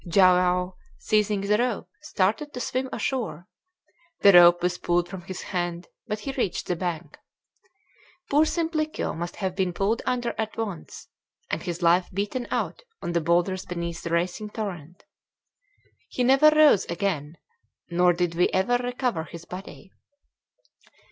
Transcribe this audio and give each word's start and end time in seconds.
Joao, 0.07 0.77
seizing 0.97 1.41
the 1.41 1.59
rope, 1.59 1.87
started 2.01 2.55
to 2.55 2.59
swim 2.59 2.89
ashore; 2.91 3.47
the 4.21 4.33
rope 4.33 4.63
was 4.63 4.79
pulled 4.79 5.07
from 5.07 5.21
his 5.21 5.43
hand, 5.53 5.89
but 6.07 6.21
he 6.21 6.31
reached 6.31 6.65
the 6.65 6.75
bank. 6.75 7.19
Poor 8.27 8.43
Simplicio 8.45 9.15
must 9.15 9.35
have 9.35 9.55
been 9.55 9.73
pulled 9.73 10.01
under 10.07 10.33
at 10.39 10.57
once 10.57 11.07
and 11.51 11.61
his 11.61 11.83
life 11.83 12.09
beaten 12.11 12.47
out 12.49 12.81
on 13.03 13.11
the 13.11 13.21
boulders 13.21 13.63
beneath 13.63 14.01
the 14.01 14.09
racing 14.09 14.49
torrent. 14.49 15.03
He 16.09 16.23
never 16.23 16.49
rose 16.49 16.85
again, 16.85 17.37
nor 17.91 18.11
did 18.11 18.33
we 18.33 18.49
ever 18.49 18.77
recover 18.79 19.25
his 19.25 19.45
body. 19.45 19.91